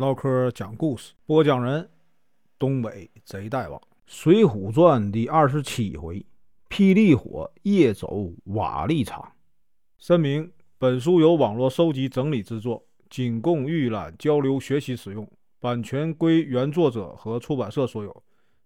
[0.00, 1.86] 唠嗑讲故事，播讲人：
[2.58, 6.24] 东北贼大王，《水浒传》第二十七回：
[6.70, 9.30] 霹雳火夜走瓦砾场。
[9.98, 18.22] 声明：本书由网络收集整理制作，仅供预览、交流、学习使用，版权归原作者和出版社所有，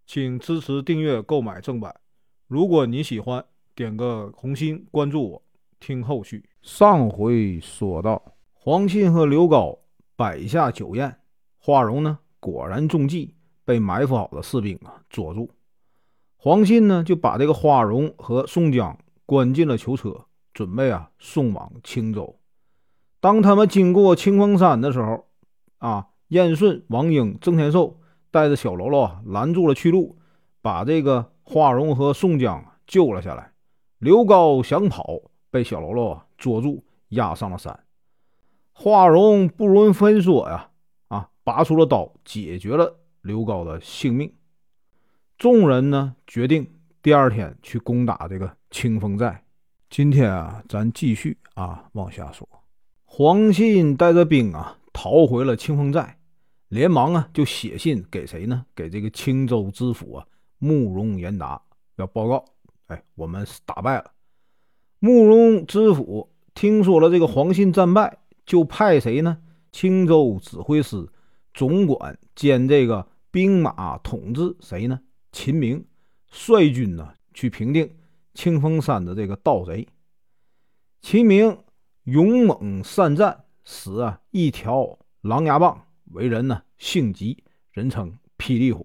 [0.07, 1.93] 请支持订阅、购买正版。
[2.47, 3.45] 如果你喜欢，
[3.75, 5.43] 点个红心，关注我，
[5.81, 6.49] 听后续。
[6.63, 8.23] 上回说到，
[8.53, 9.77] 黄信和刘高
[10.15, 11.13] 摆下酒宴。
[11.67, 13.35] 花荣呢，果然中计，
[13.65, 15.49] 被埋伏好的士兵啊捉住。
[16.37, 22.39] 黄信呢，就把这个花荣和宋江关进了囚车，准备啊送往青州。
[23.19, 25.25] 当他们经过清风山的时候，
[25.79, 27.99] 啊，燕顺、王英、郑天寿
[28.31, 30.19] 带着小喽啰拦住了去路，
[30.61, 33.55] 把这个花荣和宋江救了下来。
[33.97, 35.19] 刘高想跑，
[35.51, 37.85] 被小喽啰捉住，押上了山。
[38.75, 40.73] 花荣不容分说呀。
[41.45, 44.33] 拔出了刀，解决了刘高的性命。
[45.37, 46.67] 众人呢决定
[47.03, 49.45] 第二天去攻打这个清风寨。
[49.91, 52.49] 今天啊，咱继续啊往下说。
[53.05, 56.19] 黄信带着兵啊逃回了清风寨，
[56.69, 58.65] 连忙啊就写信给谁呢？
[58.75, 60.27] 给这个青州知府啊
[60.59, 61.61] 慕容延达
[61.97, 62.45] 要报告。
[62.87, 64.11] 哎，我们打败了。
[64.99, 69.37] 慕容知府听说了这个黄信战败，就派谁呢？
[69.71, 71.07] 青州指挥使。
[71.55, 75.01] 总管兼这个兵马统制谁呢？
[75.31, 75.85] 秦明
[76.31, 77.89] 率军呢去平定
[78.35, 79.87] 清风山的这个盗贼。
[81.01, 81.57] 秦明
[82.05, 88.85] 勇猛善战，使啊一条狼牙棒，为人呢性急，人称霹雳火。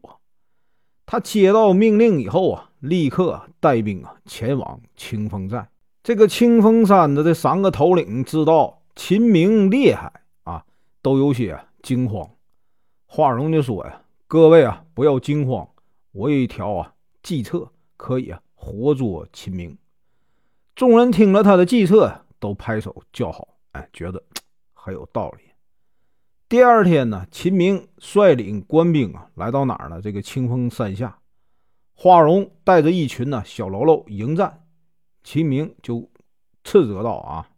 [1.05, 5.69] 他接到命令以后啊，立刻带兵啊前往清风寨。
[6.03, 10.63] 这个清风山的这三个头领知道秦明厉害啊，
[11.01, 12.29] 都有些惊慌。
[13.11, 15.67] 华容就说呀：“各位啊，不要惊慌，
[16.11, 16.93] 我有一条啊
[17.23, 19.75] 计策，可以啊活捉秦明。”
[20.75, 24.23] 众人听了他的计策，都拍手叫好，哎，觉得
[24.73, 25.39] 很有道理。
[26.47, 29.99] 第二天呢，秦明率领官兵啊来到哪儿呢？
[29.99, 31.17] 这个清风山下，
[31.95, 34.67] 华容带着一群呢小喽啰迎战。
[35.23, 36.07] 秦明就
[36.63, 37.49] 斥责道：“啊，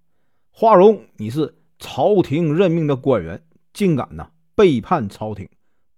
[0.52, 5.50] 华容，你是朝廷任命的官员，竟敢呢！”背叛朝廷，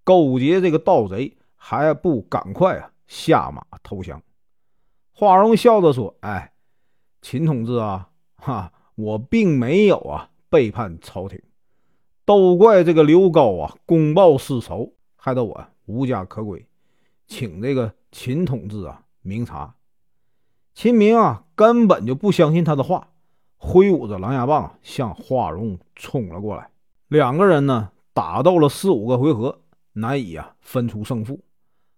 [0.06, 4.24] 勾结这个盗贼，还不赶快啊下马投降？
[5.12, 6.54] 华容笑着说：“哎，
[7.22, 11.42] 秦同志啊，哈，我并没有啊背叛朝廷，
[12.24, 16.66] 都怪这个刘高啊公报私仇，害得我无家可归，
[17.28, 19.76] 请这个秦同志啊明察。”
[20.74, 23.10] 秦明啊根本就不相信他的话，
[23.58, 26.70] 挥舞着狼牙棒向华容冲了过来。
[27.10, 27.90] 两个人呢？
[28.14, 29.62] 打斗了四五个回合，
[29.94, 31.44] 难以啊分出胜负。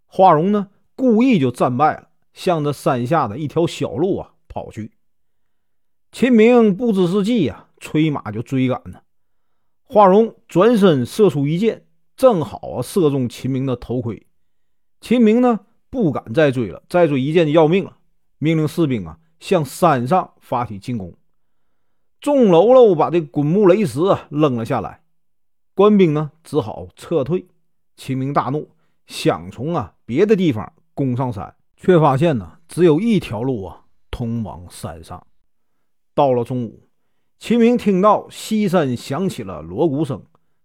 [0.06, 4.94] 华容呢，故意就战败了，向着山下的一条小路啊跑去。
[6.12, 9.02] 秦明不知是计呀，催马就追赶呢。
[9.84, 14.26] 华容转身射出一箭，正好啊射中秦明的头盔。
[15.02, 15.60] 秦明呢
[15.90, 17.98] 不敢再追了，再追一箭就要命了，
[18.38, 21.14] 命令士兵啊向山上发起进攻。
[22.22, 25.02] 众喽喽把这滚木雷石啊扔了下来。
[25.76, 27.46] 官兵呢，只好撤退。
[27.98, 28.70] 秦明大怒，
[29.08, 35.28] 想从啊别的地方攻上山，却发现呢，只有一条路啊通往山上。
[36.14, 36.88] 到了中午，
[37.40, 40.24] 秦明听到西山响起了锣鼓声，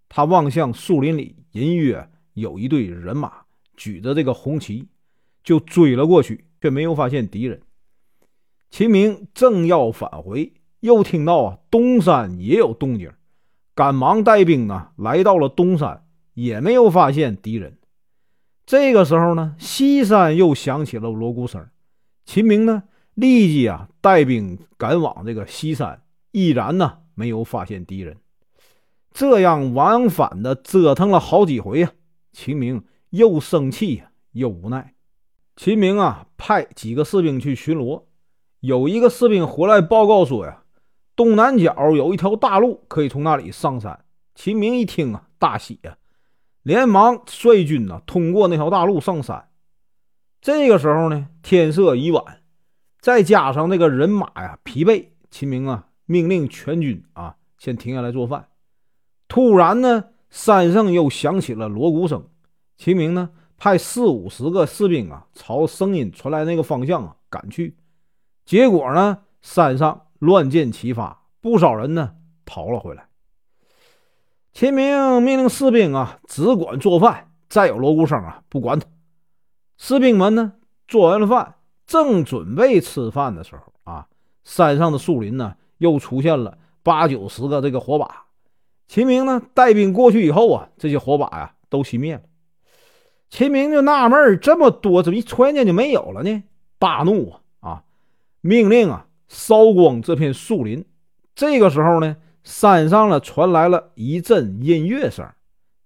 [0.09, 3.43] 他望向树林里，隐约有一队人马
[3.77, 4.87] 举着这个红旗，
[5.43, 7.61] 就追了过去，却没有发现敌人。
[8.71, 13.11] 秦明正要返回，又听到啊东山也有动静。
[13.75, 16.05] 赶忙带兵呢，来到了东山，
[16.35, 17.79] 也没有发现敌人。
[18.67, 21.67] 这个时候呢，西山又响起了锣鼓声。
[22.25, 28.17] 秦明呢，立即啊带兵赶往这个西山，依然呢没有发现敌人。
[29.13, 31.91] 这样往返的折腾了好几回呀，
[32.33, 34.03] 秦明又生气
[34.33, 34.95] 又无奈。
[35.57, 38.05] 秦明啊，派几个士兵去巡逻，
[38.61, 40.63] 有一个士兵回来报告说呀。
[41.21, 44.07] 东南角有一条大路，可以从那里上山。
[44.35, 45.99] 秦明一听啊，大喜呀，
[46.63, 49.51] 连忙率军呢通过那条大路上山。
[50.41, 52.25] 这个时候呢，天色已晚，
[53.03, 58.49] 再加上那个人马呀疲惫，秦明啊命令全军啊先停下来做饭。
[59.29, 62.27] 突然呢，山上又响起了锣鼓声。
[62.79, 63.29] 秦明呢
[63.59, 67.77] 派四五十个士兵啊朝声音传来那个方向啊赶去。
[68.47, 70.07] 结果呢，山上。
[70.21, 72.13] 乱箭齐发，不少人呢
[72.45, 73.09] 逃了回来。
[74.53, 78.87] 秦明命令士兵啊，只管做饭，再有锣鼓声啊，不管他。
[79.77, 80.53] 士兵们呢，
[80.87, 81.57] 做完了饭，
[81.87, 84.07] 正准备吃饭的时候啊，
[84.45, 88.27] 山上的树林呢，又出现了八九十个这个火把。
[88.87, 92.23] 秦明呢，带兵过去以后啊，这些火把呀，都熄灭了。
[93.31, 96.43] 秦明就纳闷这么多怎么一突然间就没有了呢？
[96.79, 97.41] 大怒啊！
[97.61, 97.85] 啊，
[98.41, 100.85] 命令啊，烧光这片树林。
[101.35, 105.27] 这个时候呢，山上了传来了一阵音乐声。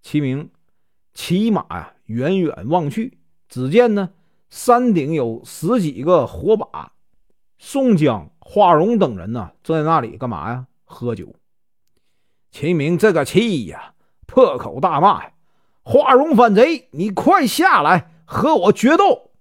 [0.02, 0.50] 齐明
[1.12, 3.18] 骑马呀，远远望去，
[3.48, 4.10] 只见呢，
[4.48, 6.92] 山顶有十几个火把。
[7.58, 10.66] 宋江、花荣等人呢，正在那里干嘛呀？
[10.84, 11.34] 喝酒。
[12.50, 13.94] 秦明这个气呀，
[14.26, 15.32] 破口大骂呀
[15.84, 19.32] ：“花荣反贼，你快下来和我决斗！”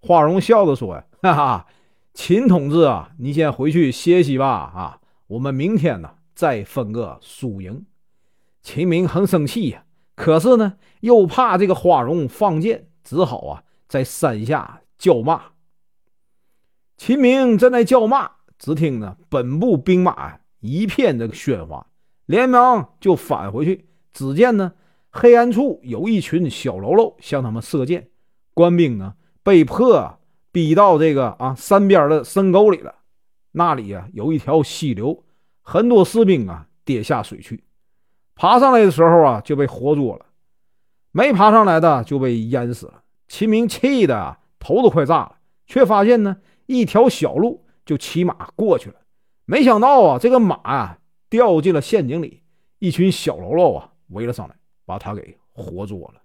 [0.00, 1.66] 花荣笑着说：“呀，哈哈，
[2.22, 4.46] 秦同志啊，你先回去歇息吧。
[4.46, 7.86] 啊。”我们明天呢，再分个输赢。
[8.60, 9.84] 秦明很生气呀，
[10.16, 15.52] 可是呢，又怕这个花荣放箭，只好啊，在山下叫骂。
[16.98, 21.86] 秦明正在叫骂，只听呢，本部兵马一片这个喧哗，
[22.26, 23.88] 连忙就返回去。
[24.12, 24.74] 只见呢，
[25.08, 28.10] 黑暗处有一群小喽啰向他们射箭，
[28.52, 30.18] 官兵呢，被迫
[30.52, 32.94] 逼到这个啊山边的深沟里了。
[33.52, 35.24] 那里呀有一条溪流，
[35.62, 37.64] 很多士兵啊跌下水去，
[38.34, 40.26] 爬上来的时候啊就被活捉了，
[41.12, 43.02] 没爬上来的就被淹死了。
[43.26, 45.36] 秦明气的头都快炸了，
[45.66, 46.36] 却发现呢
[46.66, 48.96] 一条小路就骑马过去了，
[49.44, 50.98] 没想到啊这个马啊
[51.28, 52.42] 掉进了陷阱里，
[52.78, 54.54] 一群小喽啰啊围了上来，
[54.84, 56.22] 把他给活捉了。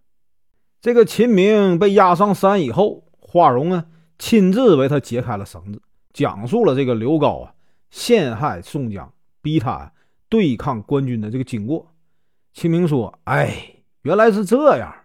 [0.82, 3.86] 这个秦明被押上山以后，花荣呢
[4.18, 5.82] 亲自为他解开了绳子。
[6.14, 7.54] 讲述了这个刘高啊
[7.90, 9.92] 陷害宋江，逼他
[10.30, 11.92] 对抗官军的这个经过。
[12.54, 14.96] 秦明说：“哎，原来是这样，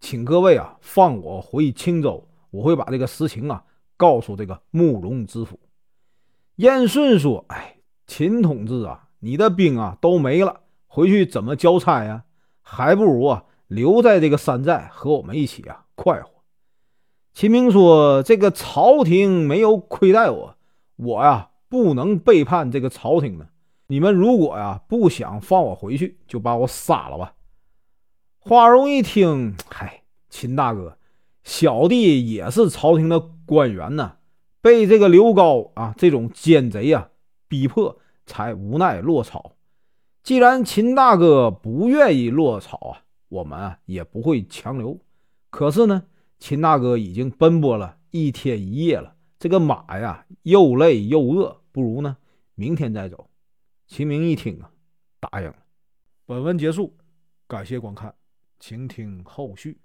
[0.00, 3.62] 请各位啊放我回青州，我会把这个实情啊
[3.98, 5.60] 告诉这个慕容知府。”
[6.56, 7.76] 燕顺说：“哎，
[8.06, 12.24] 秦同志啊，你的兵啊都没了，回去怎么交差呀？
[12.62, 16.32] 还不如啊留在这个山寨和我们一起啊快活。”
[17.34, 20.56] 秦明说：“这个朝廷没有亏待我，
[20.94, 23.48] 我呀不能背叛这个朝廷呢。
[23.88, 27.34] 你们如果呀不想放我回去，就把我杀了吧。”
[28.38, 30.96] 花荣一听，嗨，秦大哥，
[31.42, 34.18] 小弟也是朝廷的官员呢，
[34.62, 37.08] 被这个刘高啊这种奸贼呀
[37.48, 39.56] 逼迫，才无奈落草。
[40.22, 45.00] 既然秦大哥不愿意落草啊，我们啊也不会强留。
[45.50, 46.04] 可是呢。
[46.44, 52.18] 秦大哥已经奔波了一天一夜了，这个马呀又累又饿，不如呢
[52.54, 53.30] 明天再走。
[53.86, 54.70] 秦明一听啊，
[55.18, 55.56] 答应了。
[56.26, 56.94] 本文结束，
[57.46, 58.14] 感谢观看，
[58.60, 59.80] 请听后续。